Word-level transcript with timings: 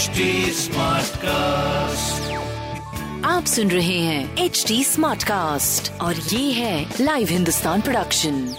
HD 0.00 0.06
cast 1.16 2.32
आप 3.26 3.44
सुन 3.44 3.70
रहे 3.70 3.98
हैं 3.98 4.36
एच 4.36 4.64
डी 4.68 4.84
स्मार्ट 4.84 5.24
कास्ट 5.24 6.00
और 6.00 6.16
ये 6.16 6.52
है 6.52 6.94
लाइव 7.00 7.28
हिंदुस्तान 7.28 7.80
प्रोडक्शन 7.80 8.54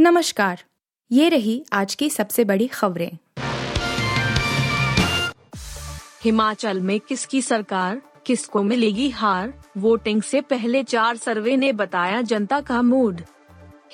नमस्कार 0.00 0.62
ये 1.12 1.28
रही 1.28 1.64
आज 1.72 1.94
की 1.94 2.10
सबसे 2.10 2.44
बड़ी 2.44 2.66
खबरें। 2.66 3.18
हिमाचल 6.24 6.80
में 6.80 7.00
किसकी 7.00 7.42
सरकार 7.42 8.02
किसको 8.26 8.62
मिलेगी 8.62 9.10
हार? 9.10 9.54
वोटिंग 9.76 10.22
से 10.22 10.40
पहले 10.40 10.82
चार 10.82 11.16
सर्वे 11.16 11.56
ने 11.56 11.72
बताया 11.72 12.22
जनता 12.22 12.60
का 12.60 12.82
मूड। 12.82 13.20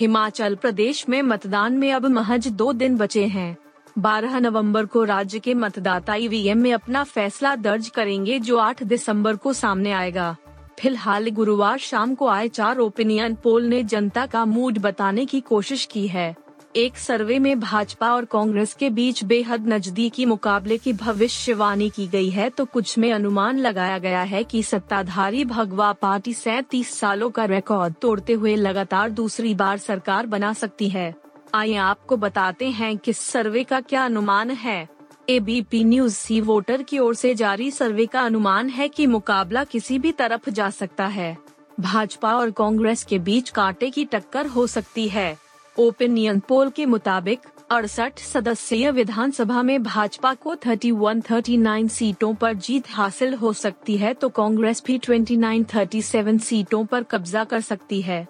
हिमाचल 0.01 0.55
प्रदेश 0.55 1.09
में 1.09 1.23
मतदान 1.23 1.73
में 1.73 1.93
अब 1.93 2.07
महज 2.07 2.49
दो 2.49 2.73
दिन 2.73 2.97
बचे 2.97 3.27
हैं। 3.27 3.57
12 3.99 4.39
नवंबर 4.41 4.87
को 4.87 5.05
राज्य 5.05 5.39
के 5.39 5.55
मतदाता 5.55 6.15
ईवीएम 6.15 6.59
में 6.59 6.73
अपना 6.73 7.05
फैसला 7.05 7.57
दर्ज 7.57 7.89
करेंगे 7.89 8.39
जो 8.39 8.57
8 8.57 8.83
दिसंबर 8.83 9.37
को 9.37 9.53
सामने 9.53 9.93
आएगा। 9.93 10.37
फ़िलहाल 10.81 11.31
गुरुवार 11.31 11.79
शाम 11.79 12.15
को 12.15 12.29
आए 12.29 12.49
चार 12.49 12.79
ओपिनियन 12.79 13.35
पोल 13.35 13.65
ने 13.65 13.83
जनता 13.83 14.27
का 14.27 14.45
मूड 14.45 14.79
बताने 14.79 15.27
की 15.27 15.41
कोशिश 15.41 15.85
की 15.85 16.07
है। 16.09 16.35
एक 16.77 16.97
सर्वे 16.97 17.39
में 17.39 17.61
भाजपा 17.61 18.15
और 18.15 18.25
कांग्रेस 18.25 18.75
के 18.75 18.91
बीच 18.91 19.25
बेहद 19.25 19.69
नजदीकी 19.69 20.25
मुकाबले 20.27 20.79
की 20.79 20.93
भविष्यवाणी 20.93 21.91
की 21.91 22.07
गई 22.07 22.31
है 22.31 22.51
तो 22.51 22.65
कुछ 22.65 22.99
में 22.99 23.13
अनुमान 23.13 23.59
लगाया 23.59 23.99
गया 23.99 24.23
है 24.23 24.45
कि 24.45 24.63
सत्ताधारी 24.63 25.45
भगवा 25.45 25.93
पार्टी 25.93 26.35
सैतीस 26.35 26.99
सालों 26.99 27.31
का 27.31 27.45
रिकॉर्ड 27.45 27.95
तोड़ते 27.95 28.33
हुए 28.33 28.57
लगातार 28.57 29.11
दूसरी 29.11 29.55
बार 29.55 29.79
सरकार 29.79 30.27
बना 30.27 30.53
सकती 30.53 30.89
है। 30.89 31.24
आइए 31.55 31.75
आपको 31.75 32.17
बताते 32.17 32.69
हैं 32.69 32.99
कि 32.99 33.13
सर्वे 33.13 33.65
का 33.65 33.81
क्या 33.81 34.05
अनुमान 34.05 34.51
है। 34.51 34.89
एबीपी 35.29 35.85
न्यूज़ 35.85 36.15
सी 36.15 36.41
वोटर 36.41 36.83
की 36.83 36.99
ओर 36.99 37.15
से 37.15 37.35
जारी 37.35 37.71
सर्वे 37.71 38.07
का 38.07 38.21
अनुमान 38.21 38.69
है 38.69 38.89
कि 38.89 39.07
मुकाबला 39.07 39.65
किसी 39.65 39.99
भी 39.99 40.13
तरफ़ 40.13 40.51
जा 40.51 40.71
सकता 40.71 41.07
है। 41.07 41.37
भाजपा 41.81 42.35
और 42.37 42.51
कांग्रेस 42.51 43.05
के 43.05 43.19
बीच 43.19 43.51
कांटे 43.51 43.91
की 43.91 44.05
टक्कर 44.05 44.47
हो 44.47 44.67
सकती 44.67 45.09
है। 45.09 45.37
ओपिनियन 45.79 46.41
पोल 46.41 46.71
के 46.71 46.87
मुताबिक, 46.87 47.41
अड़सठ 47.71 48.19
सदस्यीय 48.19 48.91
विधानसभा 48.91 49.63
में 49.63 49.83
भाजपा 49.83 50.35
को 50.35 50.55
31-39 50.55 51.89
सीटों 51.89 52.35
पर 52.35 52.55
जीत 52.55 52.85
हासिल 52.91 53.35
हो 53.35 53.53
सकती 53.53 53.97
है 53.97 54.15
तो 54.15 54.29
कांग्रेस 54.29 54.83
भी 54.87 54.99
29-37 54.99 56.39
सीटों 56.39 56.85
पर 56.85 57.03
कब्जा 57.03 57.45
कर 57.45 57.61
सकती 57.61 58.03
है। 58.03 58.29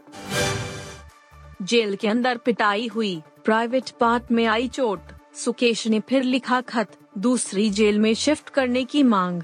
जेल 1.65 1.97
के 1.97 2.09
अंदर 2.09 2.37
पिटाई 2.37 2.87
हुई। 2.87 3.23
प्राइवेट 3.45 3.91
पार्ट 3.91 4.33
में 4.33 4.47
आई 4.47 4.69
चोट। 4.69 5.01
सुकेश 5.37 5.87
ने 5.87 6.01
फिर 6.01 6.23
लिखा 6.23 6.61
खत। 6.61 6.91
दूसरी 7.19 7.71
जेल 7.71 7.99
में 7.99 8.15
शिफ्ट 8.15 8.49
करने 8.49 8.85
की 8.85 9.03
मांग। 9.03 9.43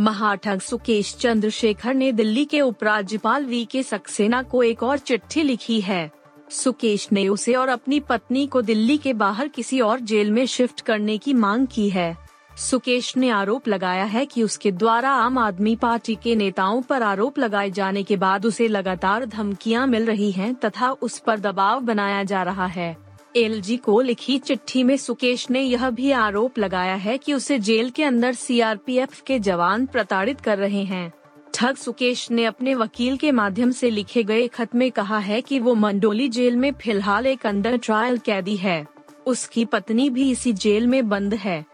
महाठग 0.00 0.60
सुकेश 0.60 1.14
चंद्रशेखर 1.14 1.94
ने 1.94 2.12
दिल्ली 2.12 2.44
के 2.44 2.60
उपराज्यपाल 2.60 3.44
वी 3.44 3.64
के 3.64 3.82
सक्सेना 3.82 4.42
को 4.42 4.62
एक 4.62 4.82
और 4.82 4.98
चिट्ठी 4.98 5.42
लिखी 5.42 5.80
है। 5.80 6.10
सुकेश 6.50 7.08
ने 7.12 7.28
उसे 7.28 7.54
और 7.54 7.68
अपनी 7.68 8.00
पत्नी 8.00 8.46
को 8.46 8.62
दिल्ली 8.62 8.98
के 8.98 9.12
बाहर 9.12 9.48
किसी 9.48 9.80
और 9.80 10.00
जेल 10.00 10.30
में 10.30 10.46
शिफ्ट 10.46 10.80
करने 10.80 11.18
की 11.18 11.34
मांग 11.34 11.66
की 11.66 11.88
है। 11.90 12.16
सुकेश 12.56 13.16
ने 13.16 13.30
आरोप 13.30 13.68
लगाया 13.68 14.04
है 14.04 14.26
कि 14.26 14.42
उसके 14.42 14.72
द्वारा 14.72 15.10
आम 15.10 15.38
आदमी 15.38 15.76
पार्टी 15.76 16.14
के 16.14 16.34
नेताओं 16.36 16.82
पर 16.82 17.02
आरोप 17.02 17.38
लगाए 17.38 17.70
जाने 17.70 18.02
के 18.02 18.16
बाद 18.16 18.46
उसे 18.46 18.68
लगातार 18.68 19.26
धमकियाँ 19.26 19.86
मिल 19.86 20.06
रही 20.06 20.30
हैं 20.32 20.54
तथा 20.54 20.90
उस 20.92 21.18
पर 21.18 21.40
दबाव 21.40 21.80
बनाया 21.80 22.22
जा 22.22 22.42
रहा 22.42 22.66
है। 22.66 22.96
एलजी 23.36 23.76
को 23.76 24.00
लिखी 24.00 24.38
चिट्ठी 24.38 24.82
में 24.82 24.96
सुकेश 24.96 25.50
ने 25.50 25.60
यह 25.60 25.90
भी 25.90 26.10
आरोप 26.10 26.58
लगाया 26.58 26.94
है 26.94 27.18
कि 27.18 27.34
उसे 27.34 27.58
जेल 27.58 27.90
के 27.90 28.04
अंदर 28.04 28.32
सीआरपीएफ 28.32 29.20
के 29.20 29.38
जवान 29.38 29.86
प्रताड़ित 29.86 30.40
कर 30.40 30.58
रहे 30.58 30.84
हैं। 30.84 31.12
ठग 31.54 31.76
सुकेश 31.76 32.30
ने 32.30 32.44
अपने 32.44 32.74
वकील 32.74 33.16
के 33.16 33.32
माध्यम 33.32 33.70
से 33.70 33.90
लिखे 33.90 34.22
गए 34.22 34.46
खत 34.48 34.74
में 34.74 34.90
कहा 34.90 35.18
है 35.18 35.40
कि 35.40 35.58
वो 35.58 35.74
मंडोली 35.74 36.28
जेल 36.28 36.56
में 36.56 36.72
फ़िलहाल 36.72 37.26
एक 37.26 37.46
अंडर 37.46 37.76
ट्रायल 37.76 38.18
कैदी 38.18 38.56
है। 38.56 38.86
उसकी 39.26 39.64
पत्नी 39.64 40.10
भी 40.10 40.30
इसी 40.30 40.52
जेल 40.52 40.86
में 40.86 41.08
बंद 41.08 41.34
है। 41.34 41.71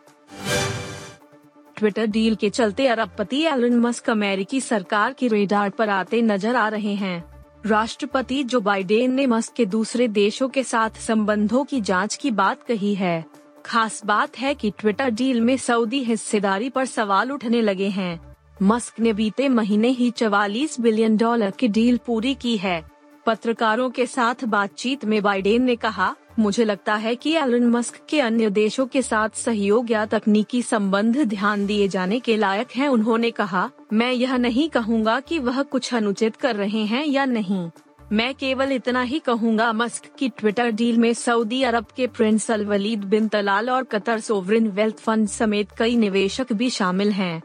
ट्विटर 1.78 2.06
डील 2.06 2.34
के 2.34 2.50
चलते 2.50 2.86
अरबपति 2.86 3.42
एलन 3.42 3.74
मस्क 3.76 4.10
अमेरिकी 4.10 4.60
सरकार 4.60 5.12
की 5.12 5.28
रेडार 5.28 5.70
पर 5.70 5.88
आते 5.88 6.22
नज़र 6.22 6.56
आ 6.56 6.68
रहे 6.68 6.94
हैं। 6.94 7.24
राष्ट्रपति 7.66 8.42
जो 8.42 8.60
बाइडेन 8.60 9.12
ने 9.12 9.26
मस्क 9.26 9.52
के 9.52 9.66
दूसरे 9.66 10.08
देशों 10.08 10.48
के 10.48 10.62
साथ 10.62 10.98
संबंधों 11.00 11.64
की 11.64 11.80
जाँच 11.80 12.16
की 12.16 12.30
बात 12.30 12.62
कही 12.62 12.94
है। 12.94 13.24
खास 13.66 14.04
बात 14.04 14.38
है 14.38 14.54
कि 14.54 14.70
ट्विटर 14.70 15.10
डील 15.10 15.40
में 15.40 15.56
सऊदी 15.56 16.02
हिस्सेदारी 16.04 16.68
पर 16.68 16.84
सवाल 16.84 17.32
उठने 17.32 17.60
लगे 17.60 17.88
हैं। 17.88 18.20
मस्क 18.62 19.00
ने 19.00 19.12
बीते 19.12 19.48
महीने 19.48 19.88
ही 19.88 20.10
44 20.10 20.80
बिलियन 20.80 21.16
डॉलर 21.16 21.50
की 21.50 21.68
डील 21.68 22.00
पूरी 22.06 22.34
की 22.34 22.56
है। 22.56 22.82
पत्रकारों 23.26 23.90
के 23.90 24.06
साथ 24.06 24.44
बातचीत 24.44 25.04
में 25.04 25.22
बाइडेन 25.22 25.62
ने 25.62 25.76
कहा 25.76 26.14
मुझे 26.38 26.64
लगता 26.64 26.94
है 26.94 27.14
कि 27.14 27.32
एलन 27.32 27.66
मस्क 27.66 28.00
के 28.08 28.20
अन्य 28.20 28.50
देशों 28.50 28.86
के 28.86 29.02
साथ 29.02 29.28
सहयोग 29.34 29.90
या 29.90 30.06
तकनीकी 30.06 30.62
संबंध 30.62 31.18
ध्यान 31.18 31.66
दिए 31.66 31.88
जाने 31.88 32.20
के 32.20 32.36
लायक 32.36 32.68
हैं, 32.76 32.88
उन्होंने 32.88 33.30
कहा, 33.30 33.70
मैं 33.92 34.12
यह 34.12 34.36
नहीं 34.36 34.68
कहूँगा 34.68 35.20
कि 35.20 35.38
वह 35.38 35.62
कुछ 35.62 35.94
अनुचित 35.94 36.36
कर 36.36 36.56
रहे 36.56 36.84
हैं 36.84 37.06
या 37.06 37.24
नहीं। 37.24 37.70
मैं 38.12 38.34
केवल 38.34 38.72
इतना 38.72 39.02
ही 39.02 39.18
कहूँगा, 39.18 39.72
मस्क 39.72 40.02
की 40.18 40.28
ट्विटर 40.28 40.70
डील 40.70 40.98
में 40.98 41.14
सऊदी 41.14 41.62
अरब 41.62 41.86
के 41.96 42.06
prince 42.06 42.50
Al 42.50 42.64
Waleed 42.64 43.04
bin 43.04 43.28
Talal 43.28 43.70
और 43.70 43.84
कतर 43.84 44.20
सोवरिन 44.20 44.68
वेल्थ 44.68 44.98
फंड 44.98 45.28
समेत 45.28 45.68
कई 45.78 45.96
निवेशक 45.96 46.52
भी 46.52 46.70
शामिल 46.70 47.10
हैं। 47.10 47.42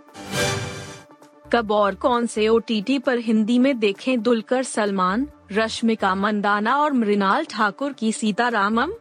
कब 1.53 1.71
और 1.71 1.95
कौन 1.95 2.25
से 2.25 2.47
ओ 2.47 2.59
पर 3.05 3.17
हिंदी 3.17 3.59
में 3.59 3.79
देखें, 3.79 4.21
दुलकर 4.21 4.63
सलमान? 4.63 5.27
रश्मिका 5.53 6.13
मंदाना 6.15 6.75
और 6.77 6.93
मृणाल 6.93 7.45
ठाकुर 7.45 7.93
की 7.93 8.11
सीतारामम। 8.11 8.91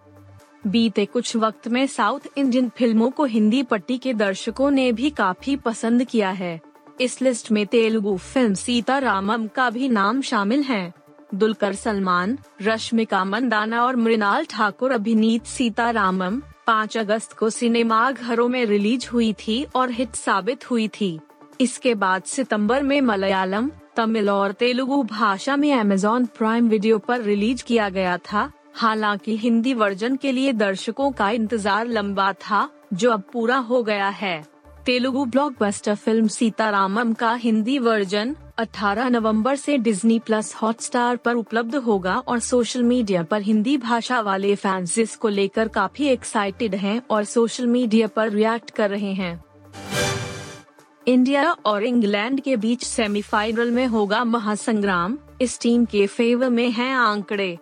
बीते 0.67 1.05
कुछ 1.05 1.37
वक्त 1.37 1.69
में 1.69 1.87
साउथ 1.87 2.21
इंडियन 2.37 2.69
फ़िल्मों 2.69 3.11
को 3.11 3.25
हिंदी 3.25 3.63
पट्टी 3.63 3.99
के 3.99 4.13
दर्शकों 4.15 4.71
ने 4.71 4.91
भी 4.93 5.11
काफ़ी 5.11 5.57
पसंद 5.57 6.05
किया 6.05 6.31
है। 6.31 6.61
इस 7.01 7.21
लिस्ट 7.23 7.51
में 7.53 7.67
तेलुगु 7.67 8.17
फ़िल्म 8.17 8.55
सीतारामम 8.55 9.47
का 9.47 9.71
भी 9.71 9.89
नाम 9.89 10.21
शामिल 10.21 10.63
है। 10.63 10.93
दुलकर 11.35 11.75
सलमान, 11.75 12.39
रश्मिका 12.63 13.25
मंदाना 13.25 13.85
और 13.85 13.97
मृणाल 13.97 14.45
ठाकुर 14.45 14.93
अभिनीत 14.93 15.47
सीतारामम 15.47 16.41
5 16.67 16.97
अगस्त 16.97 17.33
को 17.33 17.51
सिनेमा 17.51 18.11
घरों 18.13 18.49
में 18.49 18.65
रिलीज़ 18.65 19.09
हुई 19.09 19.33
थी 19.33 19.65
और 19.75 19.91
हिट 19.91 20.15
साबित 20.15 20.71
हुई 20.71 20.89
थी। 20.89 21.19
इसके 21.61 21.95
बाद 21.95 22.23
सितंबर 22.23 22.83
में 22.83 23.01
मलयालम 23.01 23.71
तमिल 23.97 24.31
और 24.31 24.53
तेलुगु 24.53 25.03
भाषा 25.03 25.57
में 25.57 25.73
अमेजॉन 25.73 26.27
प्राइम 26.27 26.69
वीडियो 26.69 26.99
पर 26.99 27.21
रिलीज़ 27.21 27.65
किया 27.65 27.89
गया 27.89 28.17
था। 28.19 28.51
हालाँकि 28.75 29.37
हिंदी 29.37 29.75
वर्जन 29.75 30.17
के 30.17 30.33
लिए 30.33 30.53
दर्शकों 30.53 31.11
का 31.13 31.31
इंतज़ार 31.31 31.87
लंबा 31.87 32.33
था, 32.33 32.69
जो 32.93 33.11
अब 33.11 33.23
पूरा 33.33 33.57
हो 33.57 33.83
गया 33.83 34.09
है। 34.09 34.43
तेलुगु 34.87 35.25
ब्लॉकबस्टर 35.25 35.95
फ़िल्म 35.95 36.27
सीतारामम 36.27 37.13
का 37.13 37.35
हिंदी 37.35 37.79
वर्जन 37.79 38.35
18 38.59 39.09
नवंबर 39.09 39.57
से 39.57 39.77
डिज्नी 39.79 40.19
प्लस 40.19 40.55
हॉटस्टार 40.55 41.17
पर 41.17 41.35
उपलब्ध 41.35 41.75
होगा 41.77 42.17
और 42.19 42.39
सोशल 42.39 42.83
मीडिया 42.83 43.23
पर 43.23 43.43
हिंदी 43.43 43.77
भाषा 43.77 44.21
वाले 44.21 44.55
फैंस 44.55 44.99
इसको 44.99 45.29
लेकर 45.29 45.69
काफ़ी 45.69 46.09
एक्साइटेड 46.09 46.75
हैं 46.75 47.01
और 47.11 47.25
सोशल 47.25 47.67
मीडिया 47.67 48.07
पर 48.07 48.31
रिएक्ट 48.31 48.71
कर 48.71 48.91
रहे 48.91 49.13
हैं। 49.13 49.52
इंडिया 51.09 51.53
और 51.53 51.85
इंग्लैंड 51.85 52.41
के 52.41 52.57
बीच 52.57 52.85
सेमीफाइनल 52.85 53.71
में 53.71 53.87
होगा 53.87 54.25
महासंग्राम। 54.25 55.19
इस 55.41 55.61
टीम 55.61 55.85
के 55.85 56.07
फेवर 56.07 56.51
में 56.51 56.71
हैं 56.71 56.95
आंकड़े। 56.95 57.59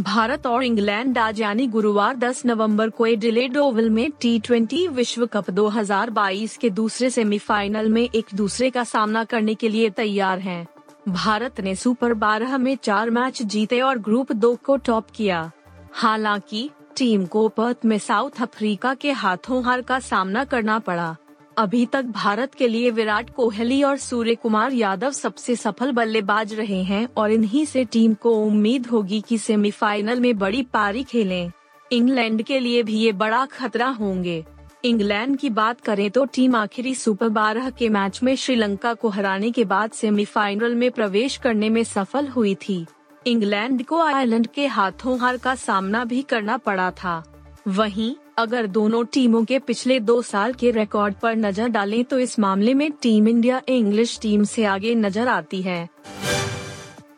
भारत 0.00 0.46
और 0.46 0.64
इंग्लैंड 0.64 1.18
आज 1.18 1.40
यानी 1.40 1.66
गुरुवार 1.66 2.16
10 2.16 2.42
नवंबर 2.46 2.90
को 2.90 3.06
एडिलेड 3.06 3.56
ओवल 3.56 3.90
में 3.90 4.10
टी 4.10 4.88
विश्व 4.88 5.26
कप 5.26 5.50
2022 5.50 6.56
के 6.56 6.70
दूसरे 6.70 7.10
सेमीफाइनल 7.10 7.88
में 7.88 8.08
एक 8.14 8.26
दूसरे 8.34 8.70
का 8.70 8.84
सामना 8.84 9.24
करने 9.24 9.54
के 9.54 9.68
लिए 9.68 9.90
तैयार 9.90 10.38
हैं। 10.38 10.66
भारत 11.08 11.60
ने 11.60 11.74
सुपर 11.74 12.14
12 12.14 12.58
में 12.58 12.76
चार 12.76 13.10
मैच 13.10 13.42
जीते 13.42 13.80
और 13.80 13.98
ग्रुप 13.98 14.32
दो 14.32 14.58
को 14.64 14.76
टॉप 14.76 15.06
किया। 15.14 15.50
हालाँकि, 15.92 16.70
टीम 16.96 17.26
को 17.26 17.48
पर्थ 17.48 17.76
में 17.84 17.98
साउथ 17.98 18.42
अफ्रीका 18.42 18.94
के 18.94 19.12
हाथों 19.12 19.64
हार 19.64 19.80
का 19.80 19.98
सामना 19.98 20.44
करना 20.44 20.78
पड़ा। 20.78 21.16
अभी 21.56 21.84
तक 21.86 22.04
भारत 22.04 22.54
के 22.54 22.66
लिए 22.68 22.90
विराट 22.90 23.30
कोहली 23.30 23.82
और 23.82 23.96
सूर्य 23.96 24.34
कुमार 24.34 24.72
यादव 24.72 25.10
सबसे 25.10 25.54
सफल 25.56 25.92
बल्लेबाज 25.92 26.52
रहे 26.54 26.82
हैं 26.82 27.08
और 27.16 27.30
इन्हीं 27.30 27.64
से 27.64 27.84
टीम 27.84 28.14
को 28.14 28.30
उम्मीद 28.38 28.86
होगी 28.86 29.20
कि 29.20 29.38
सेमीफाइनल 29.38 30.20
में 30.20 30.36
बड़ी 30.38 30.62
पारी 30.62 31.04
खेलें। 31.04 31.50
इंग्लैंड 31.92 32.42
के 32.42 32.58
लिए 32.58 32.82
भी 32.82 32.98
ये 32.98 33.12
बड़ा 33.12 33.44
खतरा 33.46 33.88
होंगे। 33.90 34.44
इंग्लैंड 34.84 35.36
की 35.38 35.50
बात 35.50 35.80
करें 35.80 36.10
तो 36.10 36.24
टीम 36.24 36.56
आखिरी 36.56 36.94
सुपर 36.94 37.28
बारह 37.28 37.70
के 37.70 37.88
मैच 37.88 38.22
में 38.22 38.34
श्रीलंका 38.36 38.94
को 38.94 39.08
हराने 39.08 39.50
के 39.50 39.64
बाद 39.64 39.90
सेमीफाइनल 39.90 40.74
में 40.74 40.90
प्रवेश 40.90 41.36
करने 41.36 41.70
में 41.70 41.82
सफल 41.84 42.28
हुई 42.28 42.54
थी। 42.68 42.84
इंग्लैंड 43.26 43.84
को 43.84 44.02
आयरलैंड 44.02 44.46
के 44.46 44.66
हाथों 44.66 45.18
हार 45.20 45.36
का 45.36 45.54
सामना 45.54 46.04
भी 46.04 46.22
करना 46.22 46.56
पड़ा 46.56 46.90
था। 46.90 47.22
वहीं 47.68 48.14
अगर 48.38 48.66
दोनों 48.66 49.04
टीमों 49.04 49.44
के 49.44 49.58
पिछले 49.58 50.00
दो 50.00 50.22
साल 50.22 50.52
के 50.52 50.70
रिकॉर्ड 50.70 51.14
पर 51.14 51.36
नज़र 51.36 51.68
डालें 51.68 52.04
तो 52.04 52.18
इस 52.18 52.38
मामले 52.38 52.74
में 52.74 52.92
टीम 52.92 53.28
इंडिया 53.28 53.62
इंग्लिश 53.68 54.18
टीम 54.22 54.44
से 54.44 54.64
आगे 54.64 54.94
नज़र 54.94 55.28
आती 55.28 55.62
है। 55.62 55.88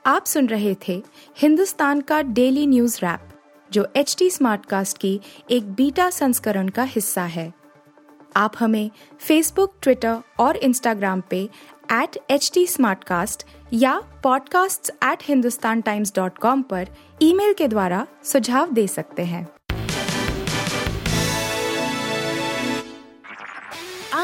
आप 0.07 0.27
सुन 0.27 0.47
रहे 0.47 0.77
थे 0.89 1.03
हिंदुस्तान 1.39 2.01
का 2.01 2.23
डेली 2.23 2.67
न्यूज़ 2.67 2.99
रैप 3.03 3.21
जो 3.71 3.89
एच 3.97 4.17
टी 4.19 4.31
स्मार्टकास्ट 4.31 4.99
की 4.99 5.21
एक 5.51 5.73
बीटा 5.73 6.11
संस्करण 6.11 6.69
का 6.69 6.83
हिस्सा 6.83 7.23
है। 7.23 7.55
आप 8.37 8.53
हमें 8.59 8.91
फेसबुक 9.21 9.75
ट्विटर 9.83 10.17
और 10.41 10.57
इंस्टाग्राम 10.57 11.23
पे 11.31 11.49
एट 11.93 12.19
एच 12.31 12.51
टी 12.55 12.67
या 13.75 14.03
podcasts@hindustantimes.com 14.27 16.63
पर 16.63 16.89
ईमेल 17.23 17.53
के 17.53 17.69
द्वारा 17.69 18.07
सुझाव 18.25 18.73
दे 18.73 18.87
सकते 18.87 19.25
हैं। 19.25 19.58